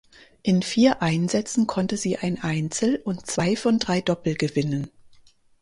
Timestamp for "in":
0.41-0.63